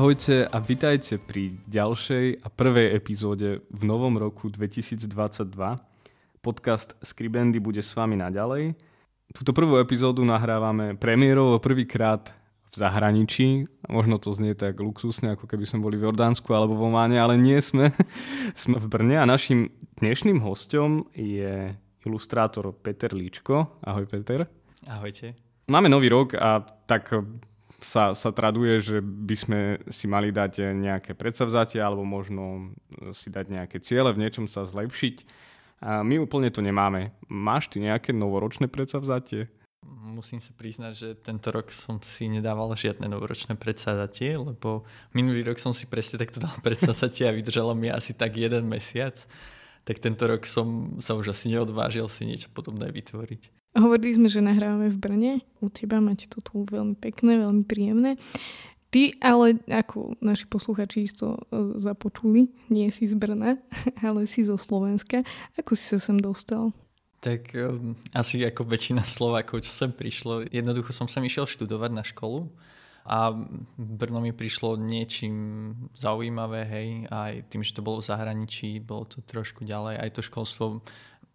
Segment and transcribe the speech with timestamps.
[0.00, 5.04] Ahojte a vitajte pri ďalšej a prvej epizóde v novom roku 2022.
[6.40, 8.80] Podcast Skribendy bude s vami naďalej.
[9.36, 12.32] Túto prvú epizódu nahrávame premiérovo prvýkrát
[12.72, 13.68] v zahraničí.
[13.92, 17.36] Možno to znie tak luxusne, ako keby sme boli v Jordánsku alebo v Ománe, ale
[17.36, 17.92] nie sme.
[18.56, 19.68] sme v Brne a našim
[20.00, 21.76] dnešným hostom je
[22.08, 23.84] ilustrátor Peter Líčko.
[23.84, 24.48] Ahoj Peter.
[24.88, 25.36] Ahojte.
[25.68, 27.12] Máme nový rok a tak
[27.82, 32.72] sa, sa traduje, že by sme si mali dať nejaké predsavzatie alebo možno
[33.12, 35.16] si dať nejaké ciele, v niečom sa zlepšiť.
[35.80, 37.16] A my úplne to nemáme.
[37.32, 39.48] Máš ty nejaké novoročné predsavzatie?
[39.90, 44.84] Musím sa priznať, že tento rok som si nedával žiadne novoročné predsavzatie, lebo
[45.16, 49.16] minulý rok som si presne takto dal predsavzatie a vydržalo mi asi tak jeden mesiac.
[49.84, 53.74] Tak tento rok som sa už asi neodvážil si niečo podobné vytvoriť.
[53.78, 55.32] Hovorili sme, že nahrávame v Brne.
[55.62, 58.18] U teba máte to tu veľmi pekné, veľmi príjemné.
[58.90, 63.62] Ty ale, ako naši posluchači isto e, započuli, nie si z Brna,
[64.06, 65.22] ale si zo Slovenska.
[65.54, 66.74] Ako si sa sem dostal?
[67.20, 72.02] Tak um, asi ako väčšina Slovákov, čo sem prišlo, jednoducho som sa išiel študovať na
[72.02, 72.50] školu
[73.06, 73.32] a
[73.76, 75.34] Brno mi prišlo niečím
[75.96, 80.20] zaujímavé, hej, aj tým, že to bolo v zahraničí, bolo to trošku ďalej, aj to
[80.20, 80.64] školstvo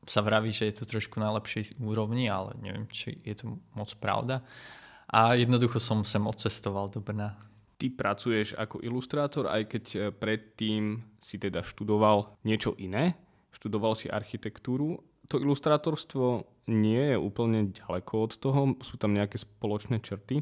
[0.05, 3.89] sa vraví, že je to trošku na lepšej úrovni, ale neviem, či je to moc
[3.97, 4.45] pravda.
[5.09, 7.37] A jednoducho som sem odcestoval do Brna.
[7.75, 13.19] Ty pracuješ ako ilustrátor, aj keď e, predtým si teda študoval niečo iné,
[13.51, 15.03] študoval si architektúru.
[15.27, 20.41] To ilustrátorstvo nie je úplne ďaleko od toho, sú tam nejaké spoločné črty,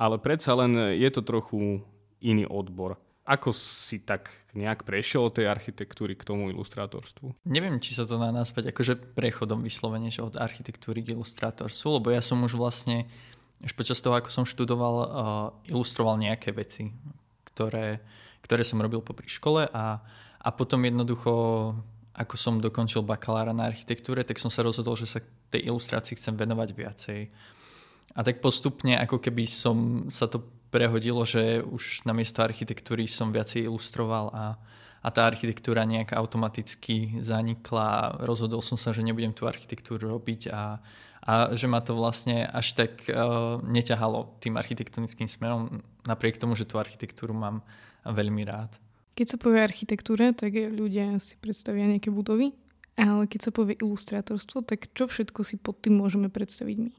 [0.00, 1.84] ale predsa len je to trochu
[2.24, 2.96] iný odbor.
[3.28, 7.36] Ako si tak nejak prešiel od tej architektúry k tomu ilustrátorstvu?
[7.44, 12.08] Neviem, či sa to dá naspäť akože prechodom vyslovene, že od architektúry k ilustrátorstvu, lebo
[12.10, 13.06] ja som už vlastne
[13.60, 15.08] už počas toho, ako som študoval, uh,
[15.68, 16.88] ilustroval nejaké veci,
[17.44, 18.00] ktoré,
[18.40, 20.00] ktoré som robil popri škole a,
[20.40, 21.32] a potom jednoducho,
[22.16, 25.20] ako som dokončil bakalára na architektúre, tak som sa rozhodol, že sa
[25.52, 27.20] tej ilustrácii chcem venovať viacej.
[28.14, 33.34] A tak postupne, ako keby som sa to prehodilo, že už na miesto architektúry som
[33.34, 34.44] viacej ilustroval a,
[35.02, 38.22] a tá architektúra nejak automaticky zanikla.
[38.22, 40.78] Rozhodol som sa, že nebudem tú architektúru robiť a,
[41.26, 46.66] a že ma to vlastne až tak uh, neťahalo tým architektonickým smerom, napriek tomu, že
[46.66, 47.62] tú architektúru mám
[48.06, 48.74] veľmi rád.
[49.18, 52.54] Keď sa povie architektúra, tak ľudia si predstavia nejaké budovy,
[52.94, 56.92] ale keď sa povie ilustrátorstvo, tak čo všetko si pod tým môžeme predstaviť my?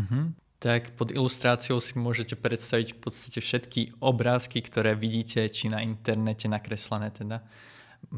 [0.00, 0.26] Uh-huh
[0.58, 6.50] tak pod ilustráciou si môžete predstaviť v podstate všetky obrázky, ktoré vidíte či na internete
[6.50, 7.46] nakreslené teda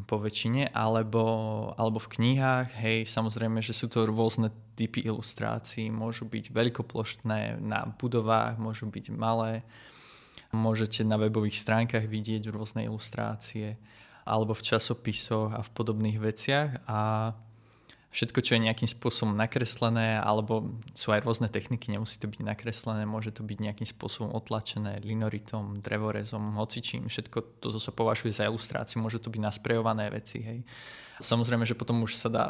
[0.08, 1.24] po väčšine, alebo,
[1.76, 2.68] alebo v knihách.
[2.80, 5.88] Hej, samozrejme, že sú to rôzne typy ilustrácií.
[5.88, 9.64] Môžu byť veľkoploštné na budovách, môžu byť malé.
[10.52, 13.76] Môžete na webových stránkach vidieť rôzne ilustrácie
[14.24, 16.84] alebo v časopisoch a v podobných veciach.
[16.86, 17.32] A
[18.10, 23.06] všetko, čo je nejakým spôsobom nakreslené, alebo sú aj rôzne techniky, nemusí to byť nakreslené,
[23.06, 28.98] môže to byť nejakým spôsobom otlačené linoritom, drevorezom, hocičím, všetko to, sa považuje za ilustráciu,
[28.98, 30.60] môže to byť nasprejované veci, hej.
[31.20, 32.44] Samozrejme, že potom už sa dá,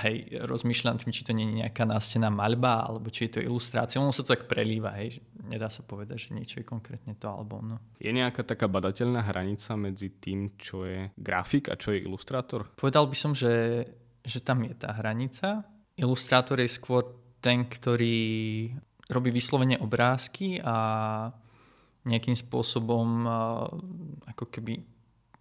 [0.00, 4.00] hej, rozmýšľať tým, či to nie je nejaká nástená maľba, alebo či je to ilustrácia.
[4.00, 5.20] Ono sa to tak prelíva, hej.
[5.44, 7.76] Nedá sa povedať, že niečo je konkrétne to alebo no.
[8.00, 12.72] Je nejaká taká badateľná hranica medzi tým, čo je grafik a čo je ilustrátor?
[12.72, 13.84] Povedal by som, že
[14.26, 15.62] že tam je tá hranica.
[15.94, 17.06] Ilustrátor je skôr
[17.38, 18.68] ten, ktorý
[19.06, 20.74] robí vyslovene obrázky a
[22.02, 23.22] nejakým spôsobom
[24.26, 24.82] ako keby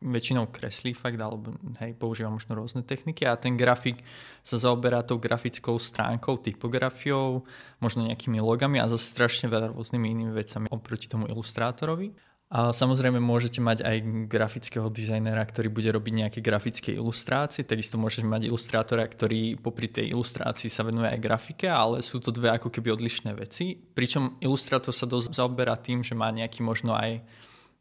[0.06, 4.06] väčšinou kreslí fakt, alebo hej, používa možno rôzne techniky a ten grafik
[4.46, 7.42] sa zaoberá tou grafickou stránkou, typografiou,
[7.82, 12.14] možno nejakými logami a zase strašne veľa rôznymi inými vecami oproti tomu ilustrátorovi.
[12.46, 17.66] A samozrejme môžete mať aj grafického dizajnera, ktorý bude robiť nejaké grafické ilustrácie.
[17.66, 22.30] Takisto môžete mať ilustrátora, ktorý popri tej ilustrácii sa venuje aj grafike, ale sú to
[22.30, 23.74] dve ako keby odlišné veci.
[23.74, 27.26] Pričom ilustrátor sa dosť zaoberá tým, že má nejaký možno aj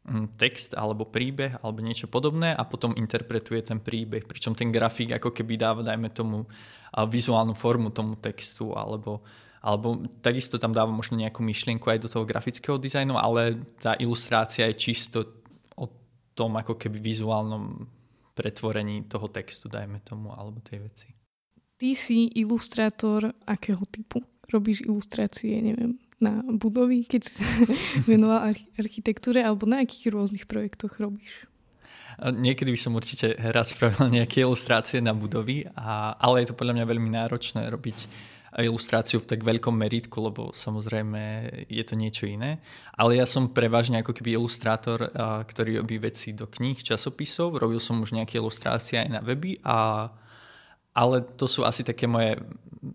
[0.09, 4.25] hm, text alebo príbeh alebo niečo podobné a potom interpretuje ten príbeh.
[4.25, 6.49] Pričom ten grafik ako keby dáva, dajme tomu,
[6.95, 9.21] vizuálnu formu tomu textu alebo
[9.65, 14.69] alebo takisto tam dávam možno nejakú myšlienku aj do toho grafického dizajnu, ale tá ilustrácia
[14.69, 15.41] je čisto
[15.73, 15.89] o
[16.37, 17.89] tom ako keby vizuálnom
[18.37, 21.07] pretvorení toho textu, dajme tomu, alebo tej veci.
[21.81, 24.21] Ty si ilustrátor akého typu?
[24.53, 27.41] Robíš ilustrácie, neviem, na budovy, keď si
[28.11, 31.49] venoval architektúre, alebo na akých rôznych projektoch robíš?
[32.15, 36.79] Niekedy by som určite rád spravil nejaké ilustrácie na budovy, a, ale je to podľa
[36.79, 37.97] mňa veľmi náročné robiť
[38.55, 42.63] ilustráciu v tak veľkom meritku, lebo samozrejme je to niečo iné.
[42.95, 45.11] Ale ja som prevažne ako keby ilustrátor,
[45.43, 47.59] ktorý robí veci do kníh, časopisov.
[47.59, 50.07] Robil som už nejaké ilustrácie aj na weby, a,
[50.95, 52.39] ale to sú asi také moje,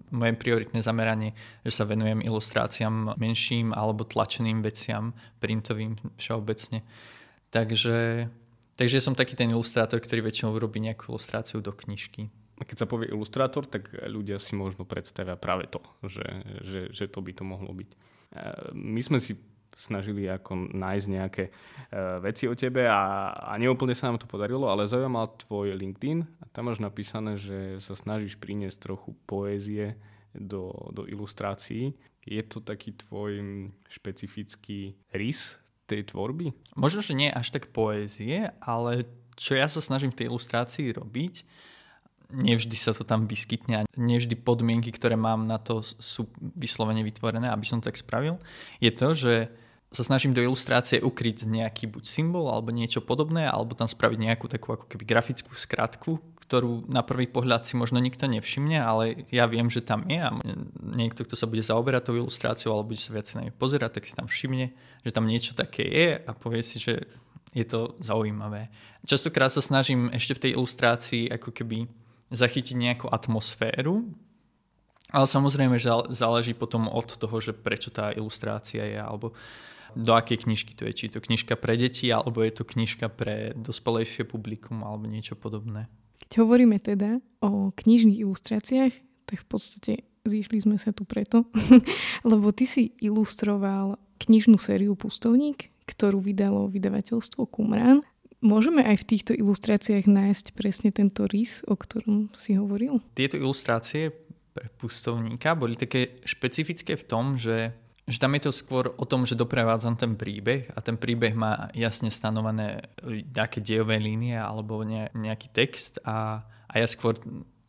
[0.09, 5.13] moje prioritné zameranie, že sa venujem ilustráciám menším alebo tlačeným veciam,
[5.43, 6.81] printovým všeobecne.
[7.53, 8.29] Takže
[8.81, 12.33] Takže som taký ten ilustrátor, ktorý väčšinou urobí nejakú ilustráciu do knižky.
[12.61, 16.27] Keď sa povie ilustrátor, tak ľudia si možno predstavia práve to, že,
[16.61, 17.91] že, že to by to mohlo byť.
[17.91, 17.97] E,
[18.77, 19.37] my sme si
[19.81, 21.53] snažili ako nájsť nejaké e,
[22.21, 26.45] veci o tebe a, a neúplne sa nám to podarilo, ale zaujímal tvoj LinkedIn a
[26.53, 29.97] tam máš napísané, že sa snažíš priniesť trochu poézie
[30.37, 31.97] do, do ilustrácií.
[32.29, 33.41] Je to taký tvoj
[33.89, 35.57] špecifický rys
[35.89, 36.53] tej tvorby?
[36.77, 41.35] Možno, že nie až tak poézie, ale čo ja sa snažím v tej ilustrácii robiť,
[42.33, 47.51] nevždy sa to tam vyskytne a nevždy podmienky, ktoré mám na to sú vyslovene vytvorené,
[47.51, 48.39] aby som to tak spravil,
[48.79, 49.35] je to, že
[49.91, 54.47] sa snažím do ilustrácie ukryť nejaký buď symbol alebo niečo podobné, alebo tam spraviť nejakú
[54.47, 59.51] takú ako keby grafickú skratku, ktorú na prvý pohľad si možno nikto nevšimne, ale ja
[59.51, 60.31] viem, že tam je a
[60.79, 64.07] niekto, kto sa bude zaoberať tou ilustráciou alebo bude sa viac na ňu pozerať, tak
[64.07, 64.71] si tam všimne,
[65.03, 67.11] že tam niečo také je a povie si, že
[67.51, 68.71] je to zaujímavé.
[69.03, 71.91] Častokrát sa snažím ešte v tej ilustrácii ako keby
[72.31, 74.07] zachytiť nejakú atmosféru,
[75.11, 75.75] ale samozrejme
[76.15, 79.35] záleží potom od toho, že prečo tá ilustrácia je, alebo
[79.99, 80.95] do akej knižky to je.
[80.95, 85.35] Či je to knižka pre deti, alebo je to knižka pre dospelejšie publikum, alebo niečo
[85.35, 85.91] podobné.
[86.23, 88.95] Keď hovoríme teda o knižných ilustráciách,
[89.27, 89.93] tak v podstate
[90.23, 91.43] zišli sme sa tu preto,
[92.31, 98.07] lebo ty si ilustroval knižnú sériu Pustovník, ktorú vydalo vydavateľstvo Kumran.
[98.41, 103.05] Môžeme aj v týchto ilustráciách nájsť presne tento rys, o ktorom si hovoril?
[103.13, 104.13] Tieto ilustrácie
[104.57, 107.77] pre pustovníka boli také špecifické v tom, že
[108.11, 111.71] že tam je to skôr o tom, že doprevádzam ten príbeh a ten príbeh má
[111.79, 117.15] jasne stanovené nejaké dejové línie alebo ne, nejaký text a, a ja skôr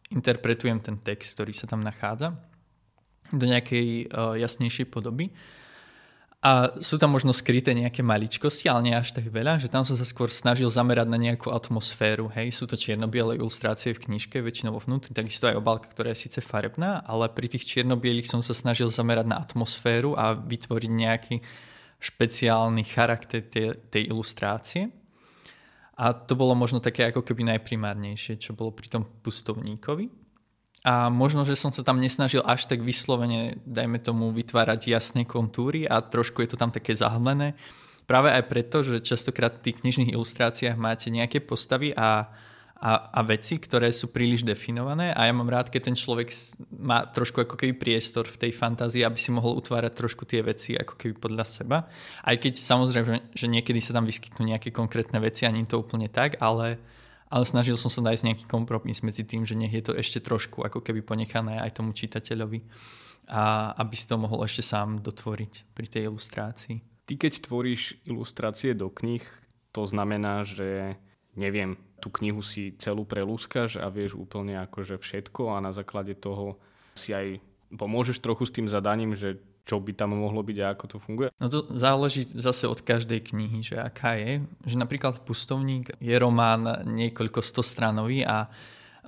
[0.09, 2.33] interpretujem ten text, ktorý sa tam nachádza
[3.29, 5.29] do nejakej uh, jasnejšej podoby.
[6.41, 9.93] A sú tam možno skryté nejaké maličkosti, ale nie až tak veľa, že tam som
[9.93, 12.33] sa skôr snažil zamerať na nejakú atmosféru.
[12.33, 16.25] Hej, sú to čierno-biele ilustrácie v knižke, väčšinou vo vnútri, takisto aj obálka, ktorá je
[16.25, 17.93] síce farebná, ale pri tých čierno
[18.25, 21.35] som sa snažil zamerať na atmosféru a vytvoriť nejaký
[22.01, 24.89] špeciálny charakter tej, tej ilustrácie.
[26.01, 30.09] A to bolo možno také ako keby najprimárnejšie, čo bolo pri tom pustovníkovi.
[30.81, 35.85] A možno, že som sa tam nesnažil až tak vyslovene, dajme tomu, vytvárať jasné kontúry
[35.85, 37.53] a trošku je to tam také zahlmené.
[38.09, 42.33] Práve aj preto, že častokrát v tých knižných ilustráciách máte nejaké postavy a,
[42.81, 46.33] a, a veci, ktoré sú príliš definované a ja mám rád, keď ten človek
[46.73, 50.73] má trošku ako keby priestor v tej fantázii, aby si mohol utvárať trošku tie veci
[50.73, 51.85] ako keby podľa seba.
[52.25, 56.09] Aj keď samozrejme, že niekedy sa tam vyskytnú nejaké konkrétne veci a nie to úplne
[56.09, 56.81] tak, ale
[57.31, 60.67] ale snažil som sa nájsť nejaký kompromis medzi tým, že nech je to ešte trošku
[60.67, 62.67] ako keby ponechané aj tomu čitateľovi
[63.31, 67.07] a aby si to mohol ešte sám dotvoriť pri tej ilustrácii.
[67.07, 69.23] Ty keď tvoríš ilustrácie do knih,
[69.71, 70.99] to znamená, že
[71.39, 76.59] neviem, tú knihu si celú prelúskaš a vieš úplne akože všetko a na základe toho
[76.99, 77.39] si aj
[77.71, 81.29] pomôžeš trochu s tým zadaním, že čo by tam mohlo byť a ako to funguje?
[81.37, 84.41] No to záleží zase od každej knihy, že aká je.
[84.65, 88.49] Že napríklad Pustovník je román niekoľko stostranový a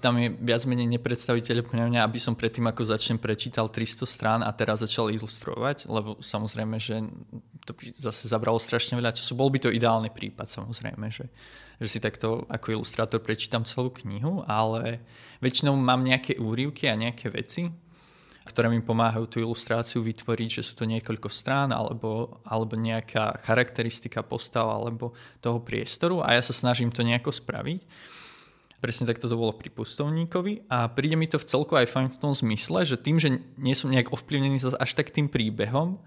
[0.04, 4.40] tam je viac menej nepredstaviteľ pre mňa, aby som predtým, ako začnem, prečítal 300 strán
[4.44, 7.08] a teraz začal ilustrovať, lebo samozrejme, že
[7.64, 9.32] to by zase zabralo strašne veľa času.
[9.40, 11.32] Bol by to ideálny prípad, samozrejme, že,
[11.80, 15.00] že si takto ako ilustrátor prečítam celú knihu, ale
[15.40, 17.72] väčšinou mám nejaké úrivky a nejaké veci,
[18.44, 24.20] ktoré mi pomáhajú tú ilustráciu vytvoriť, že sú to niekoľko strán alebo, alebo nejaká charakteristika
[24.20, 27.82] postav alebo toho priestoru a ja sa snažím to nejako spraviť.
[28.84, 32.20] Presne takto to bolo pri pustovníkovi a príde mi to v celku aj fajn v
[32.20, 36.04] tom zmysle, že tým, že nie som nejak ovplyvnený až tak tým príbehom,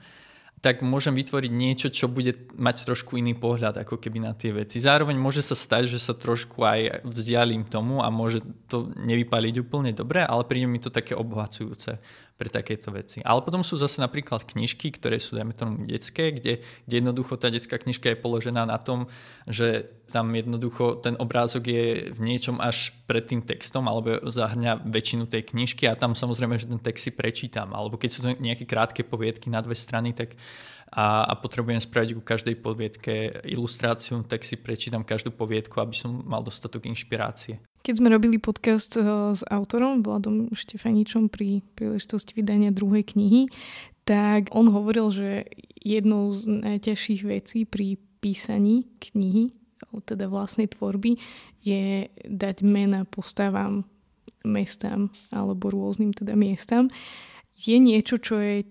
[0.61, 4.81] tak môžem vytvoriť niečo, čo bude mať trošku iný pohľad ako keby na tie veci.
[4.81, 9.93] Zároveň môže sa stať, že sa trošku aj vzdialím tomu a môže to nevypaliť úplne
[9.93, 12.01] dobre, ale príde mi to také obohacujúce
[12.37, 13.25] pre takéto veci.
[13.25, 17.49] Ale potom sú zase napríklad knižky, ktoré sú, dajme tomu, detské, kde, kde jednoducho tá
[17.49, 19.09] detská knižka je položená na tom,
[19.49, 25.27] že tam jednoducho ten obrázok je v niečom až pred tým textom, alebo zahrňa väčšinu
[25.27, 27.73] tej knižky a tam samozrejme, že ten text si prečítam.
[27.73, 30.37] Alebo keď sú to nejaké krátke poviedky na dve strany, tak
[30.93, 36.23] a, a potrebujem spraviť ku každej poviedke ilustráciu, tak si prečítam každú poviedku, aby som
[36.23, 37.59] mal dostatok inšpirácie.
[37.87, 43.47] Keď sme robili podcast eh, s autorom Vladom Štefaničom pri príležitosti vydania druhej knihy,
[44.03, 45.47] tak on hovoril, že
[45.79, 49.55] jednou z najťažších vecí pri písaní knihy,
[50.03, 51.15] teda vlastnej tvorby,
[51.63, 53.87] je dať mena postavám,
[54.43, 56.91] mestám alebo rôznym teda miestam.
[57.55, 58.67] Je niečo, čo je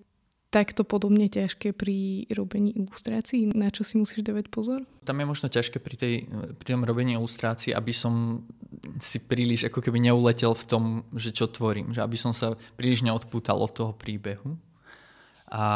[0.55, 3.51] takto podobne ťažké pri robení ilustrácií?
[3.51, 4.87] Na čo si musíš dávať pozor?
[5.03, 6.13] Tam je možno ťažké pri, tej,
[6.55, 8.47] pri tom robení ilustrácií, aby som
[9.03, 11.91] si príliš ako keby neuletel v tom, že čo tvorím.
[11.91, 14.55] Že aby som sa príliš neodpútal od toho príbehu
[15.51, 15.67] a,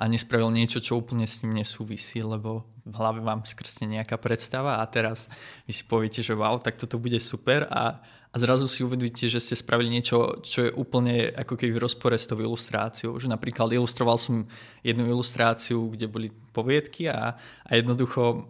[0.00, 4.80] a nespravil niečo, čo úplne s ním nesúvisí, lebo v hlave vám skrsne nejaká predstava
[4.80, 5.30] a teraz
[5.68, 8.00] vy si poviete, že wow, tak toto bude super a,
[8.36, 12.12] a zrazu si uvedomíte, že ste spravili niečo, čo je úplne ako keby v rozpore
[12.12, 13.16] s tou ilustráciou.
[13.16, 14.44] Že napríklad ilustroval som
[14.84, 17.32] jednu ilustráciu, kde boli poviedky a,
[17.64, 18.44] a jednoducho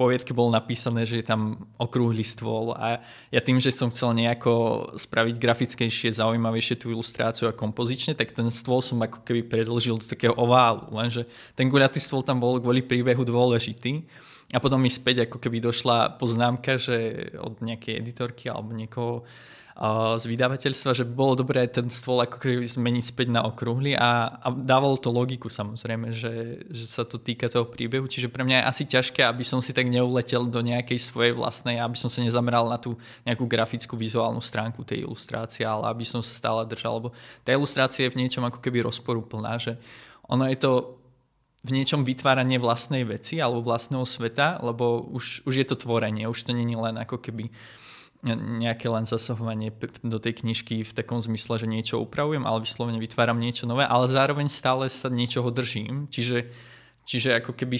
[0.00, 2.72] poviedky bolo napísané, že je tam okrúhly stôl.
[2.80, 8.32] A ja tým, že som chcel nejako spraviť grafickejšie, zaujímavejšie tú ilustráciu a kompozične, tak
[8.32, 12.56] ten stôl som ako keby predlžil do takého oválu, lenže ten guľatý stôl tam bol
[12.56, 14.00] kvôli príbehu dôležitý
[14.54, 19.26] a potom mi späť ako keby došla poznámka, že od nejakej editorky alebo niekoho
[20.16, 24.48] z vydavateľstva, že bolo dobré ten stôl ako keby zmeniť späť na okrúhly a, a
[24.48, 28.68] dávalo to logiku samozrejme, že, že sa to týka toho príbehu, čiže pre mňa je
[28.72, 32.72] asi ťažké, aby som si tak neuletel do nejakej svojej vlastnej, aby som sa nezameral
[32.72, 32.96] na tú
[33.28, 37.08] nejakú grafickú vizuálnu stránku tej ilustrácie, ale aby som sa stále držal, lebo
[37.44, 39.76] tá ilustrácia je v niečom ako keby rozporúplná, že
[40.24, 40.72] ono je to
[41.66, 46.46] v niečom vytváranie vlastnej veci alebo vlastného sveta, lebo už, už je to tvorenie, už
[46.46, 47.50] to není len ako keby
[48.34, 49.70] nejaké len zasahovanie
[50.02, 54.10] do tej knižky v takom zmysle, že niečo upravujem, ale vyslovene vytváram niečo nové, ale
[54.10, 56.10] zároveň stále sa niečoho držím.
[56.10, 56.50] Čiže,
[57.06, 57.76] čiže ako keby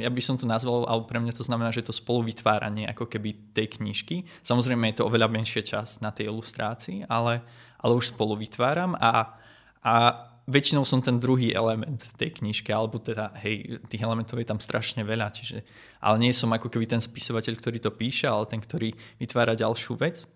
[0.00, 2.88] ja by som to nazval, alebo pre mňa to znamená, že je to spolu vytváranie
[2.88, 4.24] ako keby tej knižky.
[4.40, 7.44] Samozrejme je to oveľa menšia časť na tej ilustrácii, ale,
[7.76, 9.36] ale už spolu vytváram a,
[9.84, 14.58] a väčšinou som ten druhý element tej knižky, alebo teda, hej, tých elementov je tam
[14.58, 15.62] strašne veľa, čiže,
[16.02, 18.90] ale nie som ako keby ten spisovateľ, ktorý to píše, ale ten, ktorý
[19.22, 20.26] vytvára ďalšiu vec.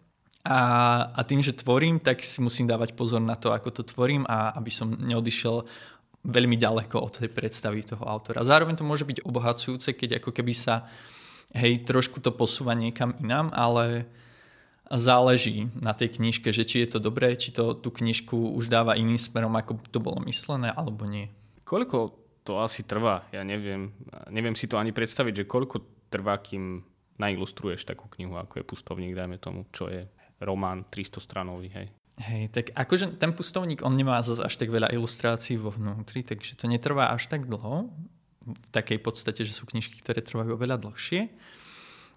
[0.46, 0.60] A,
[1.10, 4.54] a tým, že tvorím, tak si musím dávať pozor na to, ako to tvorím a
[4.54, 5.66] aby som neodišiel
[6.22, 8.46] veľmi ďaleko od tej predstavy toho autora.
[8.46, 10.86] Zároveň to môže byť obohacujúce, keď ako keby sa
[11.54, 14.06] hej, trošku to posúva niekam inám, ale
[14.90, 18.94] záleží na tej knižke, že či je to dobré, či to tú knižku už dáva
[18.94, 21.30] iným smerom, ako to bolo myslené, alebo nie.
[21.66, 22.14] Koľko
[22.46, 23.26] to asi trvá?
[23.34, 23.90] Ja neviem,
[24.30, 26.86] neviem si to ani predstaviť, že koľko trvá, kým
[27.18, 30.06] nailustruješ takú knihu, ako je pustovník, dajme tomu, čo je
[30.38, 31.88] román 300 stranový, hej.
[32.16, 36.56] Hej, tak akože ten pustovník, on nemá zase až tak veľa ilustrácií vo vnútri, takže
[36.56, 37.92] to netrvá až tak dlho.
[38.46, 41.28] V takej podstate, že sú knižky, ktoré trvajú oveľa dlhšie.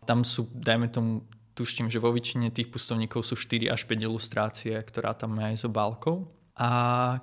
[0.08, 1.26] Tam sú, dajme tomu,
[1.60, 5.60] tuším, že vo väčšine tých pustovníkov sú 4 až 5 ilustrácie, ktorá tam má aj
[5.60, 6.32] s obálkou.
[6.56, 6.70] A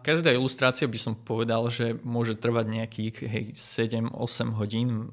[0.00, 4.12] každá ilustrácia by som povedal, že môže trvať nejakých hej, 7-8
[4.56, 5.12] hodín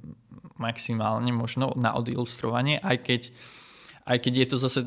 [0.56, 3.22] maximálne možno na odilustrovanie, aj keď,
[4.08, 4.80] aj keď je to zase,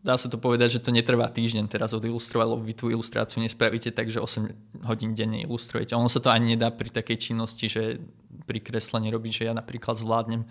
[0.00, 3.92] dá sa to povedať, že to netrvá týždeň teraz odilustrovať, lebo vy tú ilustráciu nespravíte
[3.92, 5.92] tak, že 8 hodín denne ilustrujete.
[5.92, 8.00] Ono sa to ani nedá pri takej činnosti, že
[8.44, 10.44] pri kreslení robiť, že ja napríklad zvládnem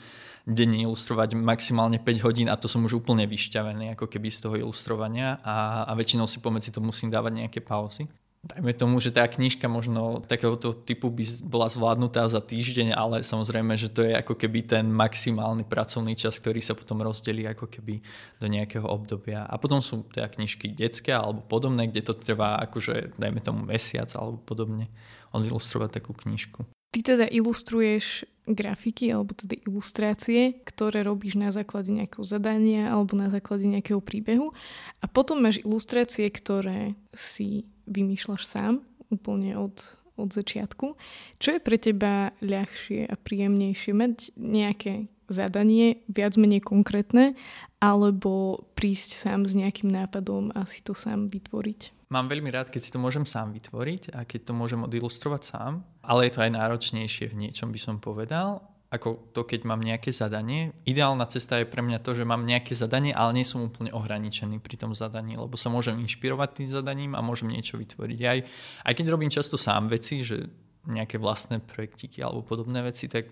[0.48, 4.56] denne ilustrovať maximálne 5 hodín a to som už úplne vyšťavený ako keby z toho
[4.58, 8.10] ilustrovania a, a väčšinou si pomedzi to musím dávať nejaké pauzy.
[8.42, 13.78] Dajme tomu, že tá knižka možno takéhoto typu by bola zvládnutá za týždeň, ale samozrejme,
[13.78, 18.02] že to je ako keby ten maximálny pracovný čas, ktorý sa potom rozdelí ako keby
[18.42, 19.46] do nejakého obdobia.
[19.46, 24.10] A potom sú teda knižky detské alebo podobné, kde to trvá akože dajme tomu mesiac
[24.18, 24.90] alebo podobne
[25.38, 26.66] odilustrovať takú knižku.
[26.92, 33.32] Ty teda ilustruješ grafiky alebo teda ilustrácie, ktoré robíš na základe nejakého zadania alebo na
[33.32, 34.52] základe nejakého príbehu
[35.00, 38.74] a potom máš ilustrácie, ktoré si vymýšľaš sám
[39.08, 39.76] úplne od,
[40.18, 40.98] od začiatku.
[41.38, 43.92] Čo je pre teba ľahšie a príjemnejšie?
[43.94, 47.40] Mať nejaké zadanie viac menej konkrétne
[47.80, 52.01] alebo prísť sám s nejakým nápadom a si to sám vytvoriť?
[52.12, 55.88] Mám veľmi rád, keď si to môžem sám vytvoriť a keď to môžem odilustrovať sám,
[56.04, 58.68] ale je to aj náročnejšie v niečom, by som povedal.
[58.92, 60.76] ako to, keď mám nejaké zadanie.
[60.84, 64.60] Ideálna cesta je pre mňa to, že mám nejaké zadanie, ale nie som úplne ohraničený
[64.60, 68.20] pri tom zadaní, lebo sa môžem inšpirovať tým zadaním a môžem niečo vytvoriť.
[68.28, 68.40] Aj,
[68.84, 70.44] aj keď robím často sám veci, že
[70.92, 73.32] nejaké vlastné projektiky alebo podobné veci, tak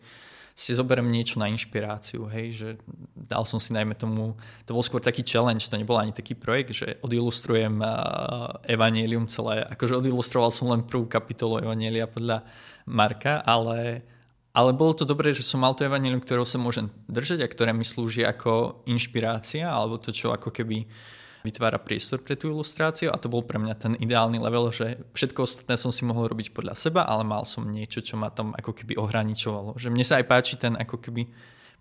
[0.60, 2.70] si zoberiem niečo na inšpiráciu, hej, že
[3.16, 4.36] dal som si najmä tomu,
[4.68, 9.64] to bol skôr taký challenge, to nebol ani taký projekt, že odilustrujem uh, Evangelium celé,
[9.72, 12.44] akože odilustroval som len prvú kapitolu Evangelia podľa
[12.92, 14.04] Marka, ale,
[14.52, 17.72] ale bolo to dobré, že som mal to Evangelium, ktorého sa môžem držať a ktoré
[17.72, 20.84] mi slúži ako inšpirácia, alebo to, čo ako keby
[21.44, 25.40] vytvára priestor pre tú ilustráciu a to bol pre mňa ten ideálny level, že všetko
[25.48, 28.76] ostatné som si mohol robiť podľa seba, ale mal som niečo, čo ma tam ako
[28.76, 29.80] keby ohraničovalo.
[29.80, 31.32] Že mne sa aj páči ten ako keby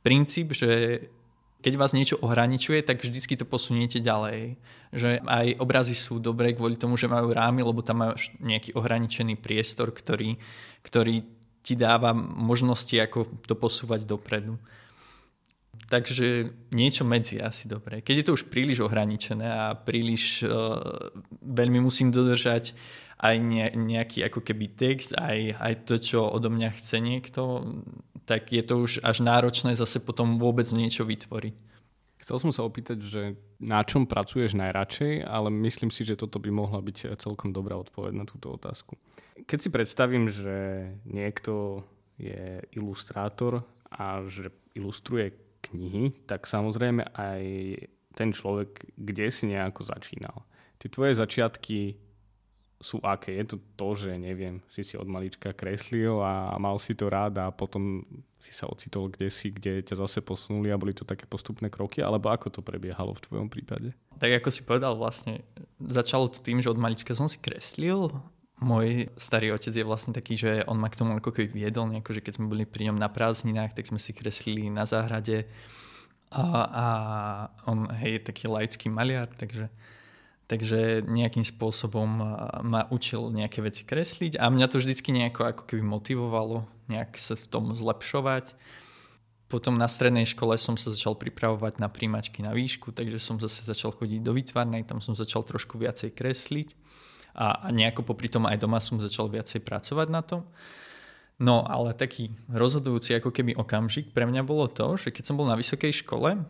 [0.03, 1.03] princíp, že
[1.59, 4.55] keď vás niečo ohraničuje, tak vždycky to posuniete ďalej.
[4.95, 9.35] Že aj obrazy sú dobré kvôli tomu, že majú rámy, lebo tam máš nejaký ohraničený
[9.43, 10.39] priestor, ktorý,
[10.87, 11.27] ktorý
[11.67, 14.55] ti dáva možnosti, ako to posúvať dopredu.
[15.89, 18.05] Takže niečo medzi asi dobre.
[18.05, 21.09] Keď je to už príliš ohraničené a príliš uh,
[21.41, 22.77] veľmi musím dodržať
[23.19, 27.43] aj ne, nejaký ako keby text, aj, aj to, čo odo mňa chce niekto,
[28.29, 31.57] tak je to už až náročné zase potom vôbec niečo vytvoriť.
[32.21, 33.23] Chcel som sa opýtať, že
[33.57, 38.13] na čom pracuješ najradšej, ale myslím si, že toto by mohla byť celkom dobrá odpoveď
[38.13, 39.01] na túto otázku.
[39.49, 41.81] Keď si predstavím, že niekto
[42.21, 47.43] je ilustrátor a že ilustruje knihy, tak samozrejme aj
[48.15, 50.43] ten človek, kde si nejako začínal.
[50.79, 51.99] Tie tvoje začiatky
[52.79, 53.35] sú aké?
[53.35, 57.35] Je to to, že neviem, si si od malička kreslil a mal si to rád
[57.43, 58.07] a potom
[58.39, 61.99] si sa ocitol kde si, kde ťa zase posunuli a boli to také postupné kroky,
[61.99, 63.91] alebo ako to prebiehalo v tvojom prípade?
[64.23, 65.43] Tak ako si povedal, vlastne
[65.83, 68.15] začalo to tým, že od malička som si kreslil
[68.59, 72.19] môj starý otec je vlastne taký, že on ma k tomu ako keby viedol, nejako,
[72.19, 75.47] že keď sme boli pri ňom na prázdninách, tak sme si kreslili na záhrade
[76.35, 76.87] a, a
[77.71, 79.71] on hej, je taký laický maliar, takže,
[80.51, 82.09] takže nejakým spôsobom
[82.67, 87.39] ma učil nejaké veci kresliť a mňa to vždycky nejako ako keby motivovalo nejak sa
[87.39, 88.59] v tom zlepšovať.
[89.49, 93.65] Potom na strednej škole som sa začal pripravovať na príjmačky na výšku, takže som zase
[93.65, 96.88] začal chodiť do výtvarnej, tam som začal trošku viacej kresliť
[97.39, 100.43] a, nejako popri tom aj doma som začal viacej pracovať na tom.
[101.39, 105.47] No ale taký rozhodujúci ako keby okamžik pre mňa bolo to, že keď som bol
[105.47, 106.43] na vysokej škole,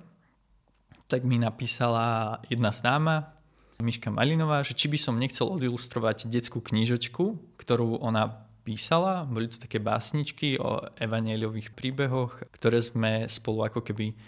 [1.12, 3.36] tak mi napísala jedna známa,
[3.78, 9.22] Miška Malinová, že či by som nechcel odilustrovať detskú knižočku, ktorú ona písala.
[9.22, 14.18] Boli to také básničky o evaneliových príbehoch, ktoré sme spolu ako keby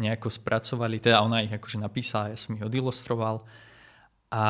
[0.00, 1.04] nejako spracovali.
[1.04, 3.44] Teda ona ich akože napísala, ja som ich odilustroval.
[4.32, 4.44] A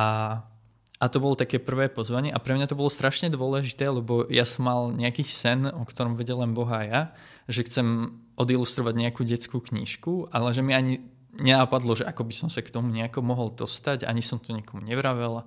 [1.04, 4.48] a to bolo také prvé pozvanie a pre mňa to bolo strašne dôležité, lebo ja
[4.48, 7.02] som mal nejaký sen, o ktorom vedel len Boha ja,
[7.44, 11.04] že chcem odilustrovať nejakú detskú knižku, ale že mi ani
[11.36, 14.80] nenapadlo, že ako by som sa k tomu nejako mohol dostať, ani som to nikomu
[14.80, 15.44] nevravel.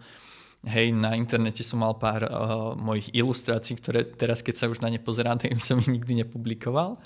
[0.61, 4.93] Hej, na internete som mal pár uh, mojich ilustrácií, ktoré teraz, keď sa už na
[4.93, 7.01] ne pozerám, tak som ich nikdy nepublikoval.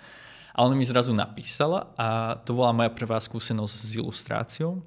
[0.52, 4.84] A ona mi zrazu napísala a to bola moja prvá skúsenosť s ilustráciou.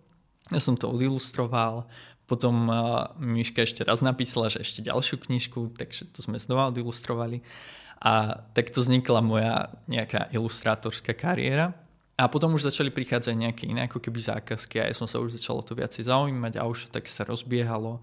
[0.53, 1.89] Ja som to odilustroval,
[2.25, 2.73] potom
[3.21, 7.45] Miška ešte raz napísala, že ešte ďalšiu knižku, takže to sme znova odilustrovali.
[8.01, 9.55] A takto vznikla moja
[9.89, 11.77] nejaká ilustrátorská kariéra.
[12.15, 15.35] A potom už začali prichádzať nejaké iné ako keby zákazky a ja som sa už
[15.35, 17.99] začal o to viacej zaujímať a už tak sa rozbiehalo,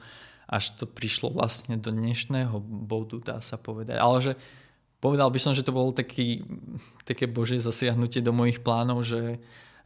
[0.51, 3.95] až to prišlo vlastne do dnešného bodu, dá sa povedať.
[3.95, 4.33] Ale že
[4.99, 6.43] povedal by som, že to bolo taký,
[7.07, 9.39] také božie zasiahnutie do mojich plánov, že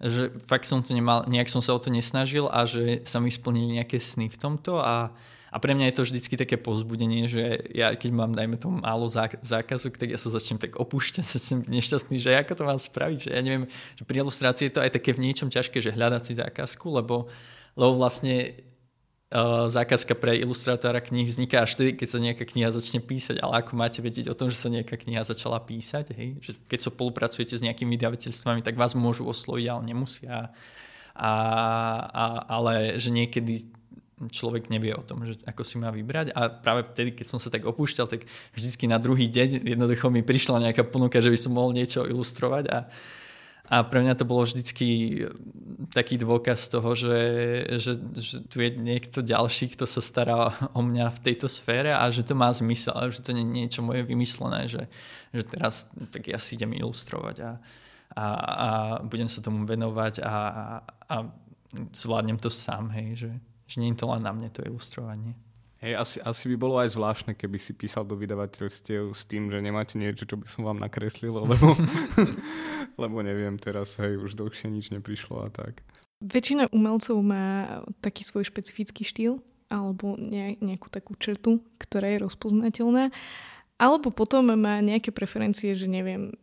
[0.04, 3.32] že fakt som to nemal, nejak som sa o to nesnažil a že sa mi
[3.32, 5.16] splnili nejaké sny v tomto a,
[5.52, 9.08] a pre mňa je to vždycky také povzbudenie, že ja keď mám, dajme tomu, málo
[9.40, 13.30] zákazok, tak ja sa začnem tak opúšťať, som nešťastný, že ako to mám spraviť, že
[13.32, 16.34] ja neviem, že pri ilustrácii je to aj také v niečom ťažké, že hľadať si
[16.36, 17.32] zákazku, lebo,
[17.80, 18.60] lebo vlastne
[19.68, 23.74] zákazka pre ilustrátora knih vzniká až vtedy, keď sa nejaká kniha začne písať, ale ako
[23.74, 26.38] máte vedieť o tom, že sa nejaká kniha začala písať, hej?
[26.46, 30.54] že keď spolupracujete s nejakými vydavateľstvami, tak vás môžu osloviť, ale nemusia.
[31.16, 31.32] A,
[32.06, 33.66] a, ale že niekedy
[34.30, 37.52] človek nevie o tom, že ako si má vybrať a práve vtedy, keď som sa
[37.52, 38.24] tak opúšťal, tak
[38.56, 42.64] vždycky na druhý deň jednoducho mi prišla nejaká ponuka, že by som mohol niečo ilustrovať
[42.72, 42.88] a,
[43.66, 45.22] a pre mňa to bolo vždycky
[45.90, 47.18] taký dôkaz toho, že,
[47.82, 52.06] že, že tu je niekto ďalší, kto sa stará o mňa v tejto sfére a
[52.14, 54.86] že to má zmysel, že to nie je niečo moje vymyslené, že,
[55.34, 57.52] že teraz tak ja si idem ilustrovať a,
[58.16, 58.70] a, a
[59.02, 60.66] budem sa tomu venovať a, a,
[61.10, 61.16] a
[61.92, 63.32] zvládnem to sám, hej, že,
[63.66, 65.34] že nie je to len na mne to ilustrovanie.
[65.86, 69.62] Hej, asi, asi by bolo aj zvláštne, keby si písal do vydavateľstiev s tým, že
[69.62, 71.78] nemáte niečo, čo by som vám nakreslil, lebo,
[73.06, 75.86] lebo neviem, teraz hej, už dlhšie nič neprišlo a tak.
[76.26, 79.38] Väčšina umelcov má taký svoj špecifický štýl
[79.70, 80.18] alebo
[80.58, 83.14] nejakú takú črtu, ktorá je rozpoznateľná.
[83.78, 86.34] Alebo potom má nejaké preferencie, že neviem,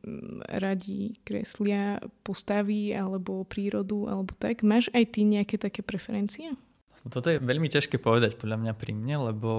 [0.47, 4.63] radi kreslia postavy alebo prírodu alebo tak.
[4.63, 6.55] Máš aj ty nejaké také preferencie?
[7.11, 9.51] Toto je veľmi ťažké povedať podľa mňa pri mne, lebo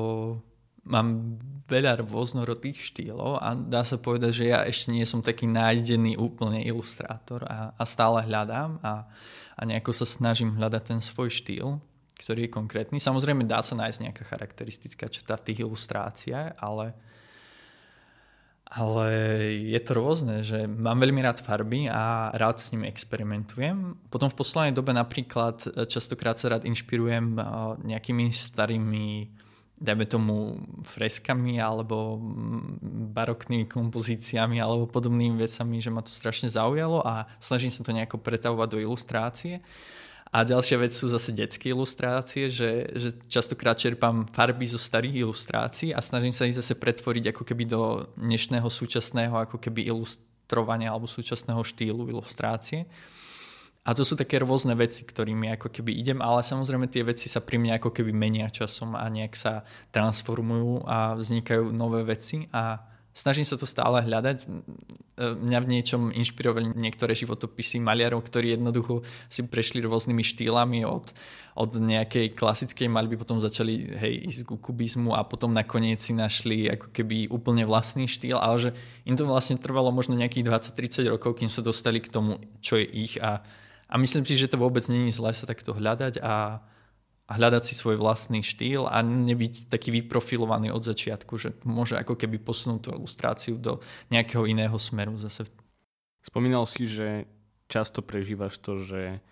[0.84, 6.19] mám veľa rôznorodých štýlov a dá sa povedať, že ja ešte nie som taký nájdený
[6.19, 9.08] úplne ilustrátor a, a stále hľadám a,
[9.56, 11.79] a nejako sa snažím hľadať ten svoj štýl,
[12.19, 12.97] ktorý je konkrétny.
[12.99, 16.91] Samozrejme dá sa nájsť nejaká charakteristická črta v tých ilustráciách, ale
[18.73, 19.07] ale
[19.69, 23.93] je to rôzne, že mám veľmi rád farby a rád s nimi experimentujem.
[24.09, 27.41] Potom v poslednej dobe napríklad e, častokrát sa rád inšpirujem e,
[27.86, 29.29] nejakými starými
[29.83, 30.57] dajme tomu
[30.88, 32.15] freskami alebo
[33.13, 38.15] baroknými kompozíciami alebo podobnými vecami, že ma to strašne zaujalo a snažím sa to nejako
[38.23, 39.59] pretavovať do ilustrácie.
[40.33, 45.93] A ďalšia vec sú zase detské ilustrácie, že, že častokrát čerpám farby zo starých ilustrácií
[45.93, 51.05] a snažím sa ich zase pretvoriť ako keby do dnešného súčasného ako keby ilustrovania alebo
[51.05, 52.89] súčasného štýlu ilustrácie.
[53.85, 57.37] A to sú také rôzne veci, ktorými ako keby idem, ale samozrejme tie veci sa
[57.37, 59.61] pri mne ako keby menia časom a nejak sa
[59.93, 64.49] transformujú a vznikajú nové veci a snažím sa to stále hľadať.
[65.17, 71.13] Mňa v niečom inšpirovali niektoré životopisy maliarov, ktorí jednoducho si prešli rôznymi štýlami od,
[71.54, 76.65] od nejakej klasickej maľby, potom začali hej, ísť ku kubizmu a potom nakoniec si našli
[76.73, 78.69] ako keby úplne vlastný štýl, ale že
[79.06, 82.89] im to vlastne trvalo možno nejakých 20-30 rokov, kým sa dostali k tomu, čo je
[82.89, 83.45] ich a,
[83.86, 86.65] a myslím si, že to vôbec není zle sa takto hľadať a
[87.23, 92.19] a hľadať si svoj vlastný štýl a nebyť taký vyprofilovaný od začiatku, že môže ako
[92.19, 93.79] keby posunúť tú ilustráciu do
[94.12, 95.47] nejakého iného smeru zase.
[96.19, 97.27] Spomínal si, že
[97.71, 99.23] často prežívaš to, že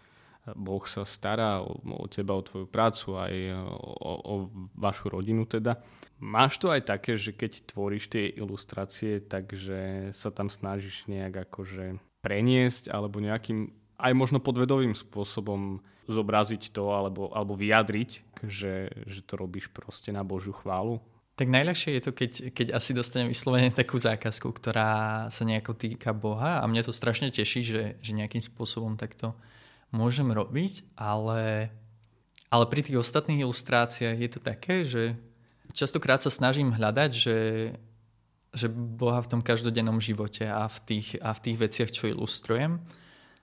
[0.57, 4.35] Boh sa stará o, o teba, o tvoju prácu, aj o, o
[4.73, 5.77] vašu rodinu teda.
[6.17, 12.01] Máš to aj také, že keď tvoríš tie ilustrácie, takže sa tam snažíš nejak akože
[12.25, 19.39] preniesť alebo nejakým aj možno podvedovým spôsobom zobraziť to alebo, alebo vyjadriť, že, že to
[19.39, 20.99] robíš proste na Božiu chválu?
[21.39, 26.13] Tak najľahšie je to, keď, keď asi dostanem vyslovene takú zákazku, ktorá sa nejako týka
[26.13, 29.33] Boha a mňa to strašne teší, že, že nejakým spôsobom takto
[29.89, 31.73] môžem robiť, ale,
[32.53, 35.17] ale pri tých ostatných ilustráciách je to také, že
[35.73, 37.39] častokrát sa snažím hľadať, že,
[38.53, 42.77] že Boha v tom každodennom živote a v tých, a v tých veciach, čo ilustrujem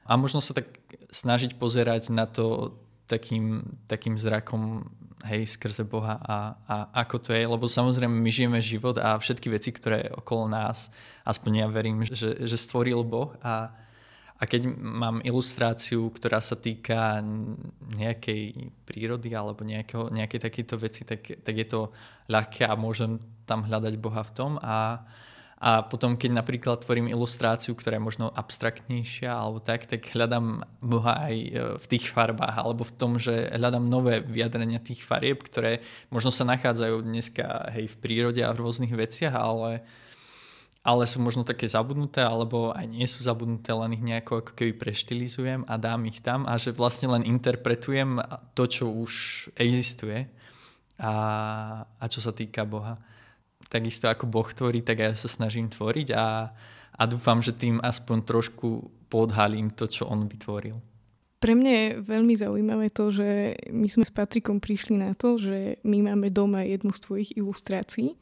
[0.08, 0.80] a možno sa tak
[1.12, 2.72] snažiť pozerať na to
[3.04, 4.88] takým, takým zrakom
[5.28, 9.52] hej, skrze Boha a, a ako to je, lebo samozrejme my žijeme život a všetky
[9.52, 10.88] veci, ktoré okolo nás,
[11.28, 13.72] aspoň ja verím, že, že stvoril Boh a,
[14.38, 17.18] a keď mám ilustráciu, ktorá sa týka
[17.98, 21.90] nejakej prírody alebo nejakého, nejakej takéto veci, tak, tak je to
[22.30, 23.18] ľahké a môžem
[23.48, 25.02] tam hľadať Boha v tom a,
[25.58, 31.18] a potom, keď napríklad tvorím ilustráciu, ktorá je možno abstraktnejšia alebo tak, tak hľadám Boha
[31.26, 31.50] aj e,
[31.82, 35.82] v tých farbách alebo v tom, že hľadám nové vyjadrenia tých farieb, ktoré
[36.14, 39.82] možno sa nachádzajú dneska hej, v prírode a v rôznych veciach, ale,
[40.86, 44.78] ale sú možno také zabudnuté alebo aj nie sú zabudnuté, len ich nejako ako keby
[44.78, 48.22] preštilizujem a dám ich tam a že vlastne len interpretujem
[48.54, 49.14] to, čo už
[49.58, 50.22] existuje
[51.02, 51.14] a,
[51.82, 53.17] a čo sa týka Boha
[53.68, 56.52] takisto ako Boh tvorí, tak ja sa snažím tvoriť a,
[56.96, 58.68] a dúfam, že tým aspoň trošku
[59.12, 60.80] podhalím to, čo on vytvoril.
[61.38, 65.78] Pre mňa je veľmi zaujímavé to, že my sme s Patrikom prišli na to, že
[65.86, 68.18] my máme doma jednu z tvojich ilustrácií,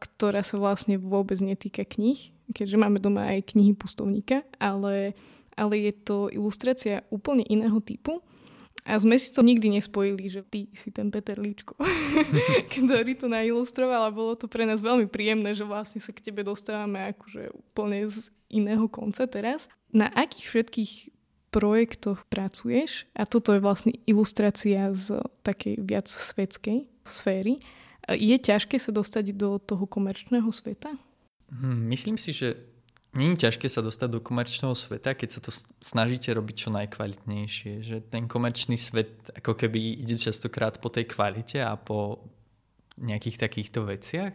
[0.00, 5.12] ktorá sa vlastne vôbec netýka knih, keďže máme doma aj knihy pustovníka, ale,
[5.60, 8.24] ale je to ilustrácia úplne iného typu
[8.84, 11.76] a sme si to nikdy nespojili, že ty si ten Peter Líčko,
[12.74, 16.46] ktorý to nailustroval a bolo to pre nás veľmi príjemné, že vlastne sa k tebe
[16.46, 19.68] dostávame akože úplne z iného konca teraz.
[19.92, 20.92] Na akých všetkých
[21.48, 23.08] projektoch pracuješ?
[23.16, 27.60] A toto je vlastne ilustrácia z takej viac svetskej sféry.
[28.08, 30.92] Je ťažké sa dostať do toho komerčného sveta?
[31.52, 32.56] Hm, myslím si, že
[33.16, 37.72] je ťažké sa dostať do komerčného sveta, keď sa to snažíte robiť čo najkvalitnejšie.
[37.80, 42.20] Že ten komerčný svet ako keby ide častokrát po tej kvalite a po
[43.00, 44.34] nejakých takýchto veciach.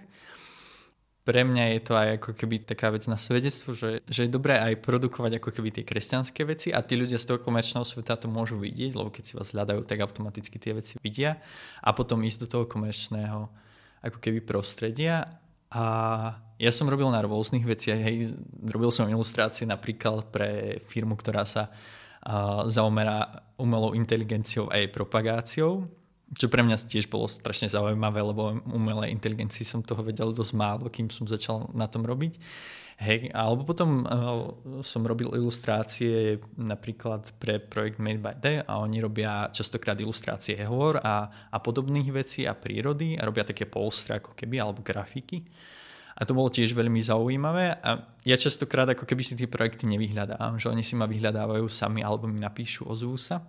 [1.23, 4.59] Pre mňa je to aj ako keby taká vec na svedectvo, že, že je dobré
[4.59, 8.27] aj produkovať ako keby tie kresťanské veci a tí ľudia z toho komerčného sveta to
[8.27, 11.39] môžu vidieť, lebo keď si vás hľadajú, tak automaticky tie veci vidia
[11.79, 13.47] a potom ísť do toho komerčného
[14.03, 15.42] ako keby prostredia
[15.73, 15.83] a
[16.62, 18.38] ja som robil na rôznych veciach, hej,
[18.69, 25.89] robil som ilustrácie napríklad pre firmu, ktorá sa uh, zaomerá umelou inteligenciou a jej propagáciou,
[26.38, 30.93] čo pre mňa tiež bolo strašne zaujímavé, lebo umelej inteligencii som toho vedel dosť málo,
[30.93, 32.38] kým som začal na tom robiť.
[33.01, 34.53] Hej, alebo potom uh,
[34.86, 41.01] som robil ilustrácie napríklad pre projekt Made by Day a oni robia častokrát ilustrácie hor
[41.01, 45.41] a, a podobných vecí a prírody a robia také polstre ako keby, alebo grafiky.
[46.13, 50.62] A to bolo tiež veľmi zaujímavé a ja častokrát ako keby si tie projekty nevyhľadám,
[50.62, 53.41] že oni si ma vyhľadávajú sami alebo mi napíšu, ozvú sa.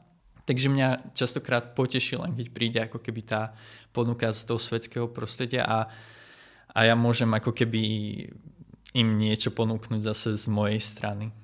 [0.44, 3.52] Takže mňa častokrát poteší len, keď príde ako keby tá
[3.92, 5.88] ponuka z toho svetského prostredia a,
[6.72, 7.82] a ja môžem ako keby
[8.94, 11.34] im niečo ponúknuť zase z mojej strany.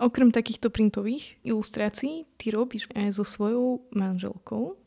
[0.00, 4.80] Okrem takýchto printových ilustrácií, ty robíš aj so svojou manželkou.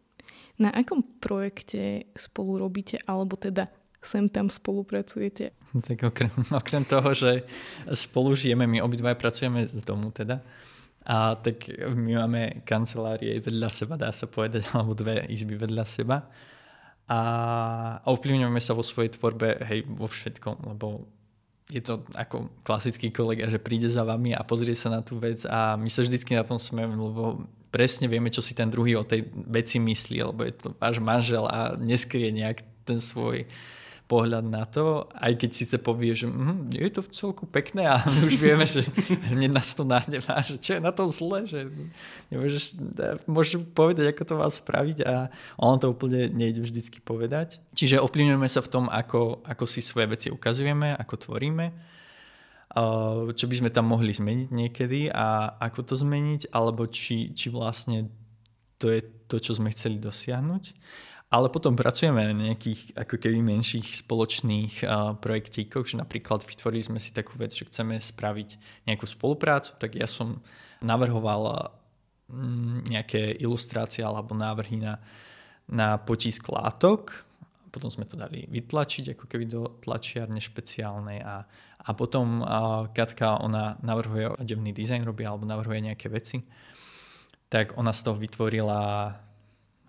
[0.57, 3.69] Na akom projekte spolu robíte, alebo teda
[4.01, 5.53] sem tam spolupracujete?
[5.73, 7.45] Tak okrem, okrem toho, že
[7.93, 10.41] spolu žijeme, my obidva pracujeme z domu teda,
[11.03, 16.31] a tak my máme kancelárie vedľa seba, dá sa povedať, alebo dve izby vedľa seba.
[17.03, 17.19] A
[18.07, 21.03] ovplyvňujeme sa vo svojej tvorbe, hej, vo všetkom, lebo
[21.71, 25.47] je to ako klasický kolega, že príde za vami a pozrie sa na tú vec
[25.47, 29.07] a my sa vždycky na tom smeme, lebo presne vieme, čo si ten druhý o
[29.07, 33.47] tej veci myslí, lebo je to váš manžel a neskrie nejak ten svoj
[34.13, 38.05] pohľad na to, aj keď si sa povie, že mm, je to celku pekné a
[38.05, 38.85] my už vieme, že
[39.33, 41.65] hneď nás to nahnevá, že čo je na tom zle, že
[42.29, 42.77] nemôžeš,
[43.25, 47.57] môžeš povedať, ako to má spraviť a on to úplne nejde vždycky povedať.
[47.73, 51.65] Čiže ovplyvňujeme sa v tom, ako, ako si svoje veci ukazujeme, ako tvoríme,
[53.33, 58.13] čo by sme tam mohli zmeniť niekedy a ako to zmeniť, alebo či, či vlastne
[58.77, 60.63] to je to, čo sme chceli dosiahnuť.
[61.33, 67.01] Ale potom pracujeme na nejakých ako keby menších spoločných uh, projektíkoch, že napríklad vytvorili sme
[67.01, 68.49] si takú vec, že chceme spraviť
[68.85, 70.45] nejakú spoluprácu, tak ja som
[70.85, 71.73] navrhoval
[72.29, 75.01] mm, nejaké ilustrácie alebo návrhy na,
[75.65, 77.25] na potisk látok.
[77.73, 81.49] Potom sme to dali vytlačiť ako keby do tlačiarne špeciálnej a,
[81.81, 86.45] a potom uh, Katka, ona navrhuje odevný dizajn, robí alebo navrhuje nejaké veci.
[87.49, 89.09] Tak ona z toho vytvorila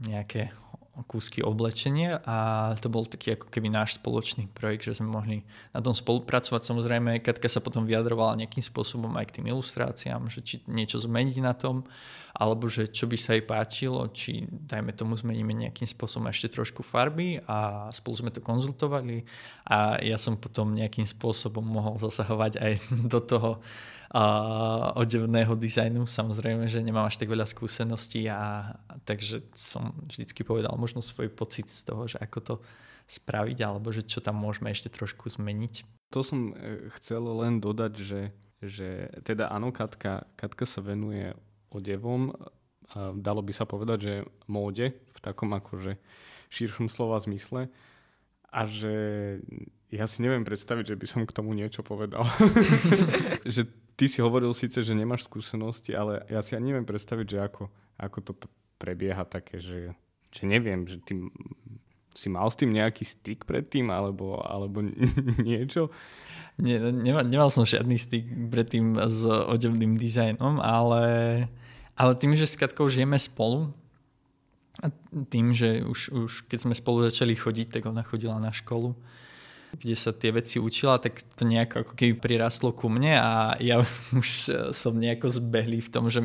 [0.00, 0.64] nejaké
[1.02, 2.37] kúsky oblečenia a
[2.78, 5.42] to bol taký ako keby náš spoločný projekt, že sme mohli
[5.74, 6.62] na tom spolupracovať.
[6.62, 11.37] Samozrejme, Katka sa potom vyjadrovala nejakým spôsobom aj k tým ilustráciám, že či niečo zmeniť
[11.42, 11.83] na tom,
[12.35, 16.87] alebo že čo by sa jej páčilo, či dajme tomu zmeníme nejakým spôsobom ešte trošku
[16.87, 19.26] farby a spolu sme to konzultovali
[19.66, 22.72] a ja som potom nejakým spôsobom mohol zasahovať aj
[23.12, 23.50] do toho
[24.14, 24.24] a
[24.94, 26.07] odevného dizajnu.
[26.07, 28.70] Samozrejme, že nemám až tak veľa skúseností a
[29.03, 32.55] takže som vždycky povedal možno svoj pocit z toho, že ako to
[33.11, 35.83] spraviť alebo že čo tam môžeme ešte trošku zmeniť.
[36.14, 38.22] To som e, chcel len dodať, že,
[38.62, 41.35] že teda áno, Katka, Katka sa venuje
[41.74, 42.31] odevom,
[42.94, 44.14] a dalo by sa povedať, že
[44.46, 45.98] móde v takom akože
[46.55, 47.66] širšom slova zmysle
[48.55, 48.94] a že
[49.90, 52.22] ja si neviem predstaviť, že by som k tomu niečo povedal.
[53.42, 57.38] že ty si hovoril síce, že nemáš skúsenosti, ale ja si ani neviem predstaviť, že
[57.40, 57.62] ako,
[57.98, 58.33] ako to
[58.78, 59.94] prebieha také, že,
[60.35, 61.14] že neviem, že ty
[62.14, 64.83] si mal s tým nejaký styk predtým, alebo, alebo
[65.48, 65.90] niečo?
[66.54, 71.04] Nie, nemal, nemal som žiadny styk predtým s odevným dizajnom, ale,
[71.98, 73.74] ale tým, že s Katkou žijeme spolu,
[74.83, 74.90] a
[75.30, 78.98] tým, že už, už keď sme spolu začali chodiť, tak ona chodila na školu,
[79.74, 83.82] kde sa tie veci učila, tak to nejako ako keby prirastlo ku mne a ja
[84.20, 84.28] už
[84.70, 86.22] som nejako zbehlý v tom, že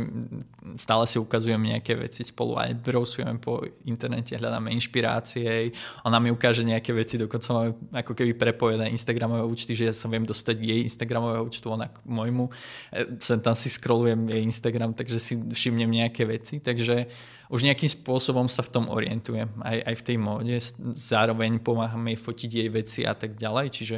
[0.77, 5.73] stále si ukazujem nejaké veci spolu aj browsujeme po internete, hľadáme inšpirácie,
[6.05, 10.05] ona mi ukáže nejaké veci, dokonca máme ako keby prepojené Instagramové účty, že ja sa
[10.07, 12.49] viem dostať jej Instagramového účtu, ona k môjmu.
[12.93, 17.09] E, sem tam si scrollujem jej Instagram, takže si všimnem nejaké veci, takže
[17.49, 20.55] už nejakým spôsobom sa v tom orientujem, aj, aj v tej móde.
[20.93, 23.97] Zároveň pomáham jej fotiť jej veci a tak ďalej, čiže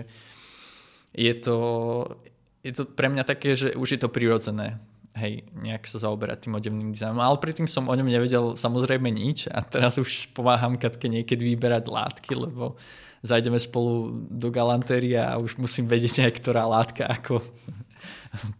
[1.11, 1.57] je to,
[2.63, 4.79] je to pre mňa také, že už je to prirodzené
[5.19, 7.19] hej, nejak sa zaoberať tým odevným dizajnom.
[7.19, 11.91] Ale predtým som o ňom nevedel samozrejme nič a teraz už pomáham Katke niekedy vyberať
[11.91, 12.79] látky, lebo
[13.21, 17.43] zajdeme spolu do galantéria a už musím vedieť aj ktorá látka ako